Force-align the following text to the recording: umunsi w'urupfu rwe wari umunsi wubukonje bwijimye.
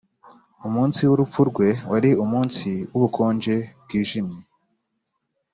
umunsi 0.67 0.99
w'urupfu 1.07 1.41
rwe 1.49 1.67
wari 1.91 2.09
umunsi 2.23 2.69
wubukonje 2.91 3.55
bwijimye. 3.83 4.39